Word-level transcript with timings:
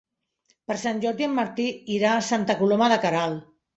Per 0.69 0.77
Sant 0.83 1.01
Jordi 1.03 1.27
en 1.29 1.35
Martí 1.41 1.67
irà 1.99 2.15
a 2.15 2.25
Santa 2.31 2.57
Coloma 2.63 2.89
de 2.95 2.99
Queralt. 3.05 3.45